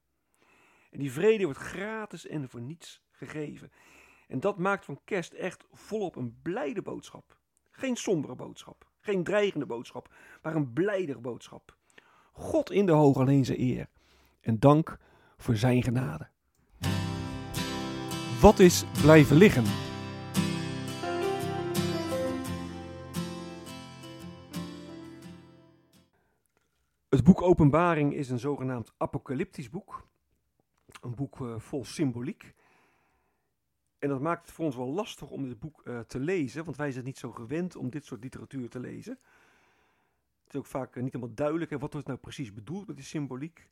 En 0.91 0.99
die 0.99 1.13
vrede 1.13 1.45
wordt 1.45 1.59
gratis 1.59 2.27
en 2.27 2.49
voor 2.49 2.61
niets 2.61 3.03
gegeven. 3.11 3.73
En 4.29 4.41
dat 4.41 4.59
maakt 4.59 4.85
van 4.85 5.01
kerst 5.05 5.33
echt 5.33 5.65
volop 5.73 6.17
een 6.17 6.39
blijde 6.43 6.83
boodschap. 6.83 7.37
Geen 7.71 7.97
sombere 7.97 8.35
boodschap. 8.35 8.87
Geen 9.01 9.25
dreigende 9.25 9.67
boodschap. 9.67 10.15
Maar 10.43 10.55
een 10.55 10.73
blijde 10.73 11.19
boodschap. 11.19 11.77
God 12.33 12.71
in 12.71 12.87
de 12.87 12.93
hoge 12.93 13.21
alleen 13.21 13.45
zijn 13.45 13.61
eer. 13.61 13.89
En 14.41 14.59
dank 14.59 14.99
voor 15.37 15.57
zijn 15.57 15.83
genade. 15.83 16.29
Wat 18.41 18.59
is 18.59 18.85
blijven 19.03 19.37
liggen? 19.37 19.65
Het 27.09 27.25
boek 27.25 27.43
Openbaring 27.43 28.15
is 28.15 28.31
een 28.31 28.39
zogenaamd 28.39 28.93
apocalyptisch 28.97 29.71
boek. 29.71 30.07
Een 31.01 31.15
boek 31.15 31.41
uh, 31.41 31.59
vol 31.59 31.85
symboliek. 31.85 32.55
En 33.99 34.09
dat 34.09 34.21
maakt 34.21 34.47
het 34.47 34.55
voor 34.55 34.65
ons 34.65 34.77
wel 34.77 34.93
lastig 34.93 35.31
om 35.31 35.49
dit 35.49 35.59
boek 35.59 35.83
uh, 35.85 36.01
te 36.01 36.19
lezen, 36.19 36.65
want 36.65 36.77
wij 36.77 36.93
zijn 36.93 37.05
niet 37.05 37.19
zo 37.19 37.33
gewend 37.33 37.77
om 37.77 37.91
dit 37.91 38.05
soort 38.05 38.23
literatuur 38.23 38.69
te 38.69 38.81
lezen. 38.81 39.19
Het 40.45 40.53
is 40.55 40.59
ook 40.59 40.67
vaak 40.67 40.97
uh, 40.97 41.03
niet 41.03 41.13
helemaal 41.13 41.35
duidelijk 41.35 41.71
hè, 41.71 41.79
wat 41.79 41.93
wordt 41.93 42.07
nou 42.07 42.19
precies 42.19 42.53
bedoeld 42.53 42.87
met 42.87 42.97
die 42.97 43.05
symboliek. 43.05 43.69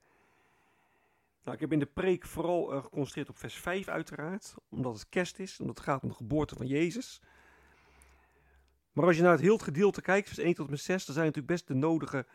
Nou, 1.42 1.54
ik 1.54 1.61
heb 1.61 1.73
in 1.73 1.78
de 1.78 1.87
preek 1.87 2.26
vooral 2.26 2.75
uh, 2.75 2.83
geconcentreerd 2.83 3.28
op 3.28 3.38
vers 3.38 3.54
5 3.54 3.88
uiteraard, 3.88 4.54
omdat 4.68 4.95
het 4.95 5.09
kerst 5.09 5.38
is, 5.38 5.61
omdat 5.61 5.76
het 5.76 5.85
gaat 5.85 6.02
om 6.02 6.09
de 6.09 6.14
geboorte 6.14 6.54
van 6.54 6.66
Jezus. 6.66 7.21
Maar 8.92 9.04
als 9.04 9.16
je 9.16 9.23
naar 9.23 9.33
het 9.33 9.40
heel 9.40 9.59
gedeelte 9.59 10.00
kijkt, 10.00 10.26
vers 10.26 10.38
1 10.38 10.54
tot 10.54 10.64
en 10.64 10.71
met 10.71 10.80
6, 10.80 11.04
dan 11.04 11.14
zijn 11.14 11.26
natuurlijk 11.26 11.52
best 11.52 11.68
de 11.68 11.75
nodige 11.75 12.26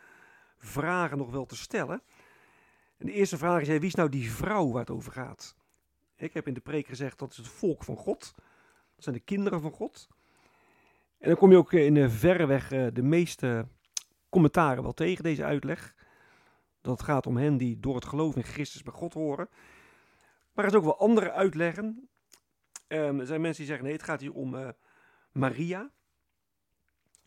vragen 0.57 1.17
nog 1.17 1.31
wel 1.31 1.45
te 1.45 1.55
stellen. 1.55 2.01
En 3.01 3.07
de 3.07 3.13
eerste 3.13 3.37
vraag 3.37 3.61
is, 3.61 3.67
wie 3.67 3.79
is 3.79 3.95
nou 3.95 4.09
die 4.09 4.31
vrouw 4.31 4.71
waar 4.71 4.79
het 4.79 4.89
over 4.89 5.11
gaat? 5.11 5.55
Ik 6.15 6.33
heb 6.33 6.47
in 6.47 6.53
de 6.53 6.59
preek 6.59 6.87
gezegd, 6.87 7.19
dat 7.19 7.31
is 7.31 7.37
het 7.37 7.47
volk 7.47 7.83
van 7.83 7.95
God. 7.95 8.33
Dat 8.95 9.03
zijn 9.03 9.15
de 9.15 9.21
kinderen 9.21 9.61
van 9.61 9.71
God. 9.71 10.07
En 11.17 11.27
dan 11.27 11.37
kom 11.37 11.51
je 11.51 11.57
ook 11.57 11.73
in 11.73 11.93
de 11.93 12.09
verreweg 12.09 12.71
uh, 12.71 12.87
de 12.93 13.01
meeste 13.01 13.67
commentaren 14.29 14.83
wel 14.83 14.93
tegen 14.93 15.23
deze 15.23 15.43
uitleg. 15.43 15.95
Dat 16.81 17.01
gaat 17.01 17.27
om 17.27 17.37
hen 17.37 17.57
die 17.57 17.79
door 17.79 17.95
het 17.95 18.05
geloof 18.05 18.35
in 18.35 18.43
Christus 18.43 18.83
bij 18.83 18.93
God 18.93 19.13
horen. 19.13 19.49
Maar 20.53 20.65
er 20.65 20.71
is 20.71 20.77
ook 20.77 20.83
wel 20.83 20.99
andere 20.99 21.31
uitleggen. 21.31 22.09
Um, 22.87 23.19
er 23.19 23.25
zijn 23.25 23.41
mensen 23.41 23.63
die 23.63 23.67
zeggen, 23.67 23.85
nee, 23.85 23.93
het 23.93 24.03
gaat 24.03 24.21
hier 24.21 24.33
om 24.33 24.55
uh, 24.55 24.69
Maria. 25.31 25.91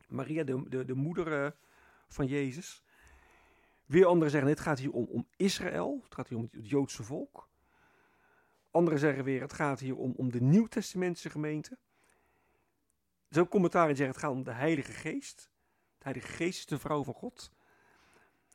Maria, 0.09 0.45
de, 0.45 0.69
de, 0.69 0.85
de 0.85 0.95
moeder 0.95 1.57
van 2.09 2.27
Jezus. 2.27 2.84
Weer 3.87 4.07
anderen 4.07 4.31
zeggen, 4.31 4.51
het 4.51 4.61
gaat 4.61 4.79
hier 4.79 4.93
om, 4.93 5.05
om 5.05 5.27
Israël. 5.37 6.01
Het 6.05 6.15
gaat 6.15 6.29
hier 6.29 6.39
om 6.39 6.49
het 6.53 6.69
Joodse 6.69 7.03
volk. 7.03 7.49
Anderen 8.71 8.99
zeggen 8.99 9.25
weer, 9.25 9.41
het 9.41 9.53
gaat 9.53 9.81
hier 9.81 9.97
om, 9.97 10.15
om 10.17 10.31
de 10.31 10.41
Nieuw-Testamentische 10.41 11.31
gemeente. 11.31 11.79
Zijn 13.29 13.45
ook 13.45 13.51
commentaren 13.51 13.89
die 13.89 13.97
zeggen, 13.97 14.15
het 14.15 14.25
gaat 14.25 14.35
om 14.35 14.45
de 14.45 14.53
Heilige 14.53 14.93
Geest. 14.93 15.51
De 15.99 16.05
Heilige 16.05 16.33
Geest 16.33 16.59
is 16.59 16.67
de 16.67 16.79
vrouw 16.79 17.05
van 17.05 17.15
God. 17.15 17.51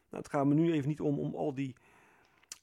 Nou, 0.10 0.24
het 0.24 0.32
gaat 0.32 0.46
me 0.46 0.54
nu 0.54 0.72
even 0.72 0.90
niet 0.90 1.02
om, 1.02 1.20
om 1.20 1.36
al 1.36 1.54
die 1.54 1.76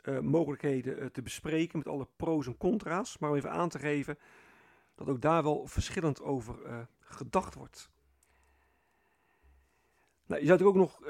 uh, 0.03 0.19
mogelijkheden 0.19 1.03
uh, 1.03 1.07
te 1.07 1.23
bespreken 1.23 1.79
met 1.79 1.89
alle 1.89 2.09
pro's 2.17 2.47
en 2.47 2.57
contra's, 2.57 3.19
maar 3.19 3.31
om 3.31 3.37
even 3.37 3.51
aan 3.51 3.69
te 3.69 3.79
geven 3.79 4.19
dat 4.95 5.09
ook 5.09 5.21
daar 5.21 5.43
wel 5.43 5.67
verschillend 5.67 6.23
over 6.23 6.67
uh, 6.67 6.81
gedacht 7.01 7.55
wordt. 7.55 7.91
Nou, 10.27 10.41
je 10.41 10.47
zou 10.47 10.65
ook 10.65 10.75
nog 10.75 11.01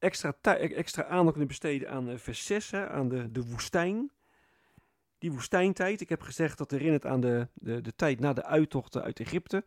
extra, 0.00 0.34
extra 0.56 1.04
aandacht 1.04 1.30
kunnen 1.30 1.46
besteden 1.46 1.90
aan 1.90 2.18
vers 2.18 2.46
6, 2.46 2.70
hè, 2.70 2.88
aan 2.88 3.08
de, 3.08 3.32
de 3.32 3.44
woestijn. 3.44 4.10
Die 5.18 5.32
woestijntijd, 5.32 6.00
ik 6.00 6.08
heb 6.08 6.22
gezegd 6.22 6.58
dat 6.58 6.70
herinnert 6.70 7.06
aan 7.06 7.20
de, 7.20 7.48
de, 7.54 7.80
de 7.80 7.94
tijd 7.96 8.20
na 8.20 8.32
de 8.32 8.44
uittochten 8.44 9.02
uit 9.02 9.20
Egypte. 9.20 9.64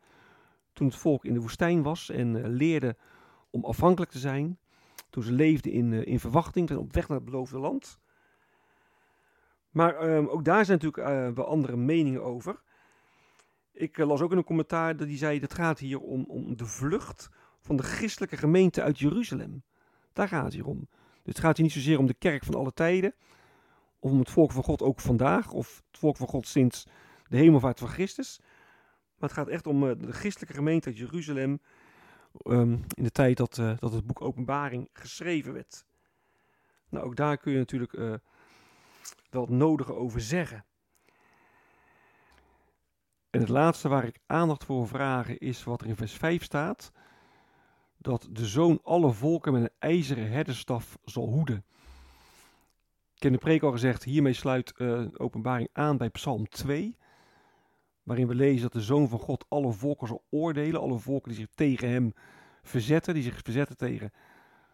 Toen 0.74 0.88
het 0.88 0.96
volk 0.96 1.26
in 1.26 1.34
de 1.34 1.40
woestijn 1.40 1.84
was 1.84 2.10
en 2.10 2.48
leerde 2.48 2.96
om 3.50 3.66
afhankelijk 3.66 4.12
te 4.12 4.20
zijn. 4.20 4.58
Toen 5.10 5.24
ze 5.24 5.32
leefden 5.32 5.72
in, 5.72 5.92
uh, 5.92 6.06
in 6.06 6.20
verwachting, 6.20 6.72
op 6.72 6.94
weg 6.94 7.08
naar 7.08 7.18
het 7.18 7.26
beloofde 7.26 7.58
land. 7.58 8.00
Maar 9.70 10.16
um, 10.16 10.28
ook 10.28 10.46
daar 10.46 10.66
zijn 10.66 10.80
natuurlijk 10.82 11.10
uh, 11.10 11.36
wel 11.36 11.46
andere 11.46 11.76
meningen 11.76 12.24
over. 12.24 12.62
Ik 13.72 13.98
las 13.98 14.22
ook 14.22 14.32
in 14.32 14.38
een 14.38 14.44
commentaar 14.44 14.98
dat 14.98 15.08
die 15.08 15.18
zei: 15.18 15.40
dat 15.40 15.54
gaat 15.54 15.80
hier 15.80 16.00
om, 16.00 16.26
om 16.28 16.58
de 16.58 16.66
vlucht 16.66 17.30
van 17.60 17.76
de 17.76 17.84
christelijke 17.84 18.38
gemeente 18.38 18.82
uit 18.82 19.00
Jeruzalem. 19.00 19.64
Daar 20.14 20.28
gaat 20.28 20.44
het 20.44 20.54
hier 20.54 20.66
om. 20.66 20.80
Dus 21.24 21.34
het 21.34 21.40
gaat 21.40 21.56
hier 21.56 21.66
niet 21.66 21.76
zozeer 21.76 22.00
om 22.00 22.06
de 22.06 22.14
kerk 22.14 22.44
van 22.44 22.56
alle 22.56 22.74
tijden, 22.74 23.14
of 24.00 24.12
om 24.12 24.20
het 24.20 24.30
volk 24.30 24.52
van 24.52 24.64
God 24.64 24.82
ook 24.82 25.00
vandaag, 25.00 25.52
of 25.52 25.84
het 25.92 26.00
volk 26.00 26.18
van 26.18 26.28
God 26.28 26.48
sinds 26.48 26.88
de 27.28 27.38
hemelvaart 27.38 27.80
van 27.80 27.88
Christus. 27.88 28.40
Maar 29.18 29.30
het 29.30 29.38
gaat 29.38 29.48
echt 29.48 29.68
om 29.68 29.80
de 30.00 30.12
christelijke 30.12 30.56
gemeente 30.56 30.94
Jeruzalem, 30.94 31.62
um, 32.44 32.86
in 32.94 33.04
de 33.04 33.12
tijd 33.12 33.38
dat, 33.38 33.58
uh, 33.58 33.78
dat 33.78 33.94
het 33.94 34.06
boek 34.06 34.22
Openbaring 34.22 34.90
geschreven 34.94 35.54
werd. 35.54 35.86
Nou, 36.90 37.06
ook 37.06 37.16
daar 37.16 37.38
kun 37.38 37.52
je 37.52 37.58
natuurlijk 37.58 37.94
uh, 37.94 38.14
wel 39.30 39.42
het 39.42 39.50
nodige 39.50 39.94
over 39.94 40.22
zeggen. 40.22 40.66
En 43.30 43.40
het 43.40 43.50
laatste 43.50 43.90
waar 43.90 44.06
ik 44.06 44.20
aandacht 44.26 44.64
voor 44.64 44.88
vragen 44.88 45.38
is 45.38 45.64
wat 45.64 45.82
er 45.82 45.88
in 45.88 45.96
vers 45.96 46.14
5 46.14 46.44
staat. 46.44 46.92
Dat 48.04 48.28
de 48.32 48.46
zoon 48.46 48.80
alle 48.84 49.12
volken 49.12 49.54
met 49.54 49.62
een 49.62 49.70
ijzeren 49.80 50.32
herderstaf 50.32 50.98
zal 51.06 51.28
hoeden. 51.28 51.66
Ik 53.16 53.24
heb 53.24 53.32
de 53.32 53.38
preek 53.38 53.64
al 53.64 53.72
gezegd, 53.72 54.04
hiermee 54.04 54.34
sluit 54.34 54.74
uh, 54.78 55.06
openbaring 55.18 55.70
aan 55.74 55.98
bij 55.98 56.10
Psalm 56.10 56.50
2 56.50 56.98
waarin 58.04 58.28
we 58.28 58.36
lezen 58.36 58.62
dat 58.62 58.72
de 58.72 58.82
Zoon 58.82 59.10
van 59.10 59.20
God 59.20 59.46
alle 59.48 59.72
volken 59.72 60.08
zal 60.08 60.24
oordelen, 60.30 60.82
alle 60.82 60.98
volken 60.98 61.30
die 61.30 61.40
zich 61.40 61.50
tegen 61.56 61.90
hem 61.90 62.14
verzetten, 62.62 63.14
die 63.14 63.24
zich 63.24 63.40
verzetten 63.44 63.78
tegen 63.78 64.12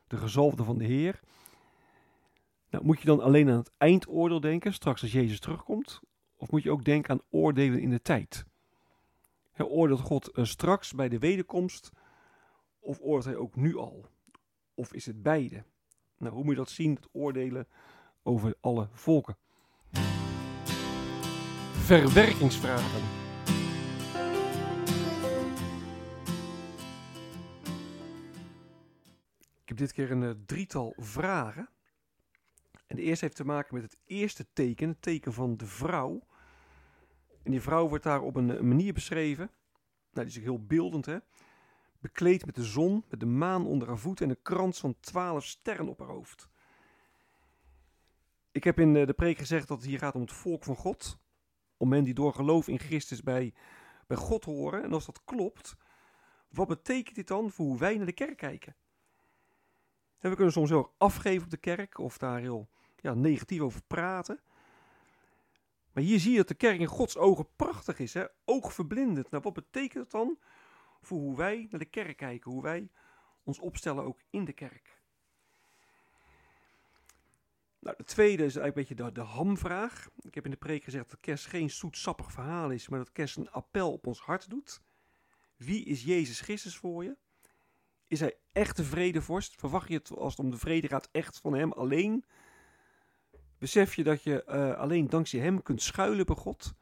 de 0.07 0.17
gezalfde 0.17 0.63
van 0.63 0.77
de 0.77 0.86
Heer. 0.86 1.19
Nou, 2.69 2.86
moet 2.86 3.00
je 3.00 3.05
dan 3.05 3.21
alleen 3.21 3.50
aan 3.50 3.57
het 3.57 3.71
eindoordeel 3.77 4.39
denken, 4.39 4.74
straks 4.74 5.01
als 5.01 5.12
Jezus 5.12 5.39
terugkomt? 5.39 6.00
Of 6.38 6.51
moet 6.51 6.63
je 6.63 6.71
ook 6.71 6.83
denken 6.83 7.12
aan 7.12 7.25
oordelen 7.29 7.79
in 7.79 7.89
de 7.89 8.01
tijd? 8.01 8.45
Oordeelt 9.57 10.00
God 10.00 10.38
uh, 10.38 10.45
straks 10.45 10.93
bij 10.93 11.09
de 11.09 11.19
wederkomst? 11.19 11.91
Of 12.89 13.00
oordeelt 13.01 13.25
hij 13.25 13.36
ook 13.36 13.55
nu 13.55 13.77
al? 13.77 14.05
Of 14.74 14.93
is 14.93 15.05
het 15.05 15.24
beide? 15.24 15.63
Nou, 16.17 16.34
hoe 16.34 16.43
moet 16.43 16.53
je 16.53 16.60
dat 16.60 16.69
zien, 16.69 16.96
het 16.96 17.08
oordelen 17.12 17.67
over 18.24 18.55
alle 18.60 18.88
volken? 18.91 19.38
Verwerkingsvragen. 21.72 23.01
Ik 29.62 29.69
heb 29.69 29.77
dit 29.77 29.93
keer 29.93 30.12
een 30.12 30.22
uh, 30.22 30.31
drietal 30.46 30.93
vragen. 30.98 31.69
En 32.88 32.96
de 32.96 33.01
eerste 33.01 33.25
heeft 33.25 33.38
te 33.38 33.46
maken 33.46 33.75
met 33.75 33.84
het 33.84 33.98
eerste 34.05 34.46
teken, 34.53 34.89
het 34.89 35.01
teken 35.01 35.34
van 35.34 35.58
de 35.58 35.65
vrouw. 35.65 36.24
En 37.43 37.51
die 37.51 37.62
vrouw 37.62 37.88
wordt 37.88 38.03
daar 38.03 38.22
op 38.22 38.36
een, 38.36 38.50
een 38.50 38.67
manier 38.67 38.93
beschreven. 38.93 39.51
Nou, 40.12 40.27
die 40.27 40.38
is 40.38 40.43
heel 40.43 40.65
beeldend, 40.65 41.05
hè. 41.05 41.17
Bekleed 42.00 42.46
met 42.46 42.56
de 42.56 42.63
zon, 42.63 43.06
met 43.10 43.20
de 43.20 43.25
maan 43.25 43.65
onder 43.65 43.88
haar 43.88 43.98
voeten 43.98 44.25
en 44.25 44.32
een 44.32 44.41
krans 44.41 44.79
van 44.79 44.96
twaalf 45.00 45.46
sterren 45.46 45.88
op 45.88 46.00
haar 46.00 46.08
hoofd. 46.08 46.50
Ik 48.51 48.63
heb 48.63 48.79
in 48.79 48.96
uh, 48.96 49.06
de 49.08 49.13
preek 49.13 49.38
gezegd 49.38 49.68
dat 49.68 49.77
het 49.77 49.88
hier 49.88 50.00
gaat 50.00 50.15
om 50.15 50.22
het 50.22 50.32
volk 50.32 50.63
van 50.63 50.75
God 50.75 51.20
om 51.77 51.94
hen 51.94 52.03
die 52.03 52.13
door 52.13 52.34
geloof 52.34 52.68
in 52.68 52.79
Christus 52.79 53.24
bij, 53.24 53.53
bij 54.08 54.18
God 54.18 54.46
horen. 54.46 54.84
En 54.84 54.94
als 54.94 55.06
dat 55.06 55.24
klopt, 55.25 55.75
wat 56.50 56.68
betekent 56.68 57.15
dit 57.15 57.27
dan 57.27 57.51
voor 57.51 57.65
hoe 57.65 57.77
wij 57.77 57.98
naar 57.98 58.06
de 58.06 58.12
kerk 58.13 58.38
kijken? 58.38 58.75
En 60.20 60.29
we 60.29 60.36
kunnen 60.36 60.53
soms 60.53 60.70
heel 60.70 60.94
afgeven 60.98 61.44
op 61.44 61.50
de 61.50 61.58
kerk 61.58 61.98
of 61.98 62.18
daar 62.18 62.39
heel 62.39 62.70
ja, 62.96 63.13
negatief 63.13 63.60
over 63.60 63.82
praten. 63.88 64.39
Maar 65.91 66.03
hier 66.03 66.20
zie 66.20 66.32
je 66.32 66.38
dat 66.38 66.48
de 66.48 66.53
kerk 66.53 66.79
in 66.79 66.86
Gods 66.86 67.18
ogen 67.18 67.48
prachtig 67.56 68.00
is, 68.00 68.13
hè? 68.13 68.25
oogverblindend. 68.46 69.32
Nou, 69.32 69.44
wat 69.44 69.53
betekent 69.53 70.03
het 70.03 70.12
dan 70.12 70.38
voor 71.01 71.18
hoe 71.18 71.38
wij 71.38 71.68
naar 71.70 71.79
de 71.79 71.86
kerk 71.86 72.18
kijken, 72.18 72.51
hoe 72.51 72.62
wij 72.62 72.89
ons 73.44 73.60
opstellen 73.60 74.03
ook 74.03 74.20
in 74.29 74.46
de 74.46 74.53
kerk? 74.53 75.00
Nou, 77.79 77.96
de 77.98 78.03
tweede 78.03 78.46
is 78.46 78.56
eigenlijk 78.56 78.89
een 78.89 78.96
beetje 78.98 79.13
de, 79.13 79.22
hamvraag. 79.22 80.10
Ik 80.22 80.36
heb 80.36 80.46
in 80.46 80.51
de 80.51 80.58
preek 80.58 80.84
gezegd 80.84 81.10
dat 81.10 81.20
kerst 81.20 81.46
geen 81.46 81.70
zoetsappig 81.70 82.32
verhaal 82.32 82.70
is, 82.72 82.88
maar 82.88 83.00
dat 83.00 83.12
kerst 83.12 83.38
een 83.38 83.51
appel 83.51 83.91
op 83.91 84.08
ons 84.08 84.20
hart 84.20 84.50
doet. 84.50 84.82
Wie 85.56 85.86
is 85.86 86.03
Jezus 86.03 86.41
Christus 86.41 86.77
voor 86.77 87.03
je? 87.03 87.18
Is 88.08 88.20
hij 88.20 88.38
echt 88.51 88.77
de 88.77 88.84
vredevorst? 88.84 89.56
Verwacht 89.56 89.88
je 89.88 89.94
het 89.94 90.12
als 90.12 90.38
het 90.38 90.46
om 90.46 90.51
de 90.51 90.58
vrede 90.58 90.88
gaat 90.88 91.10
echt 91.12 91.39
van 91.39 91.53
hem 91.53 91.72
alleen? 91.72 92.25
Besef 93.58 93.96
je 93.96 94.03
dat 94.03 94.24
je 94.24 94.44
uh, 94.48 94.77
alleen 94.77 95.10
dankzij 95.10 95.39
hem 95.39 95.62
kunt 95.63 95.82
schuilen 95.82 96.25
bij 96.25 96.36
God? 96.36 96.74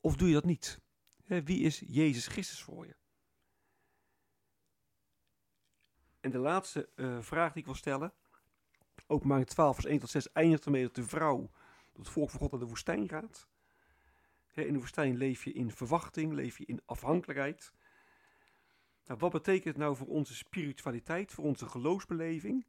Of 0.00 0.16
doe 0.16 0.28
je 0.28 0.34
dat 0.34 0.44
niet? 0.44 0.80
Wie 1.40 1.60
is 1.60 1.82
Jezus 1.86 2.26
Christus 2.26 2.62
voor 2.62 2.86
je? 2.86 2.96
En 6.20 6.30
de 6.30 6.38
laatste 6.38 6.88
uh, 6.96 7.20
vraag 7.20 7.52
die 7.52 7.60
ik 7.60 7.66
wil 7.66 7.74
stellen. 7.74 8.12
Openbaring 9.06 9.48
12 9.48 9.74
vers 9.74 9.86
1 9.86 9.98
tot 9.98 10.10
6 10.10 10.32
eindigt 10.32 10.64
ermee 10.64 10.82
dat 10.82 10.94
de 10.94 11.04
vrouw 11.04 11.50
door 11.92 12.04
het 12.04 12.08
volk 12.08 12.30
van 12.30 12.38
God 12.38 12.50
naar 12.50 12.60
de 12.60 12.66
woestijn 12.66 13.08
gaat. 13.08 13.48
In 14.54 14.72
de 14.72 14.78
woestijn 14.78 15.16
leef 15.16 15.44
je 15.44 15.52
in 15.52 15.70
verwachting, 15.70 16.32
leef 16.32 16.58
je 16.58 16.64
in 16.64 16.82
afhankelijkheid. 16.84 17.72
Nou, 19.04 19.18
wat 19.18 19.32
betekent 19.32 19.64
het 19.64 19.76
nou 19.76 19.96
voor 19.96 20.06
onze 20.06 20.34
spiritualiteit, 20.34 21.32
voor 21.32 21.44
onze 21.44 21.66
geloofsbeleving, 21.66 22.66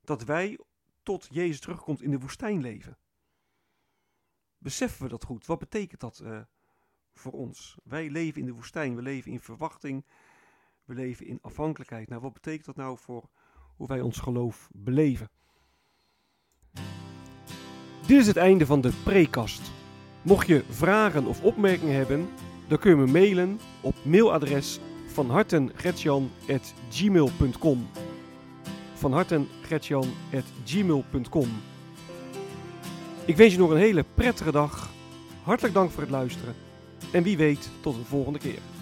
dat 0.00 0.24
wij 0.24 0.58
tot 1.02 1.28
Jezus 1.30 1.60
terugkomt 1.60 2.02
in 2.02 2.10
de 2.10 2.18
woestijn 2.18 2.60
leven? 2.60 2.98
Beseffen 4.58 5.02
we 5.02 5.08
dat 5.08 5.24
goed? 5.24 5.46
Wat 5.46 5.58
betekent 5.58 6.00
dat 6.00 6.20
uh, 6.24 6.40
voor 7.18 7.32
ons? 7.32 7.76
Wij 7.84 8.10
leven 8.10 8.40
in 8.40 8.46
de 8.46 8.52
woestijn, 8.52 8.96
we 8.96 9.02
leven 9.02 9.32
in 9.32 9.40
verwachting, 9.40 10.04
we 10.84 10.94
leven 10.94 11.26
in 11.26 11.38
afhankelijkheid. 11.42 12.08
Nou, 12.08 12.22
wat 12.22 12.32
betekent 12.32 12.64
dat 12.64 12.76
nou 12.76 12.98
voor 12.98 13.28
hoe 13.76 13.86
wij 13.86 14.00
ons 14.00 14.18
geloof 14.18 14.68
beleven? 14.72 15.30
Dit 18.06 18.20
is 18.20 18.26
het 18.26 18.36
einde 18.36 18.66
van 18.66 18.80
de 18.80 18.92
prekast. 19.04 19.72
Mocht 20.22 20.46
je 20.46 20.64
vragen 20.68 21.26
of 21.26 21.42
opmerkingen 21.42 21.94
hebben, 21.94 22.28
dan 22.68 22.78
kun 22.78 22.90
je 22.90 22.96
me 22.96 23.06
mailen 23.06 23.58
op 23.80 23.94
mailadres 24.04 24.80
van 25.06 25.30
hartengretjan.gmail.com 25.30 27.88
van 28.94 29.12
hartengretjan.gmail.com 29.12 31.48
Ik 33.24 33.36
wens 33.36 33.52
je 33.52 33.58
nog 33.58 33.70
een 33.70 33.76
hele 33.76 34.04
prettige 34.14 34.52
dag. 34.52 34.90
Hartelijk 35.42 35.74
dank 35.74 35.90
voor 35.90 36.02
het 36.02 36.10
luisteren. 36.10 36.65
En 37.10 37.22
wie 37.22 37.36
weet 37.36 37.70
tot 37.80 37.94
een 37.94 38.04
volgende 38.04 38.38
keer. 38.38 38.75